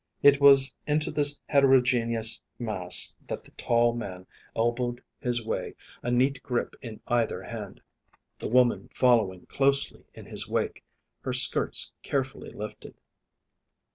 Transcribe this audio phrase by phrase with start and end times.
[0.23, 6.41] It was into this heterogeneous mass that the tall man elbowed his way, a neat
[6.41, 7.81] grip in either hand;
[8.39, 10.83] the woman following closely in his wake,
[11.19, 12.95] her skirts carefully lifted.